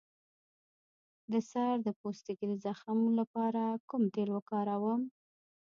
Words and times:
د 1.31 1.33
سر 1.51 1.73
د 1.87 1.89
پوستکي 1.99 2.45
د 2.49 2.53
زخم 2.65 2.99
لپاره 3.19 3.61
کوم 3.89 4.03
تېل 4.15 4.29
وکاروم؟ 4.33 5.01